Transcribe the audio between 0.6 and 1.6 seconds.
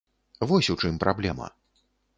у чым праблема.